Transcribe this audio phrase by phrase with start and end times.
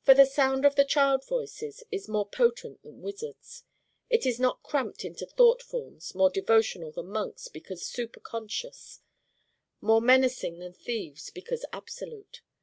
[0.00, 3.64] For the Sound of the child Voices is more potent than wizards'
[4.08, 9.00] it is not cramped into thought forms: more devotional than monks' because super conscious;
[9.82, 12.40] more menacing than thieves' because absolute.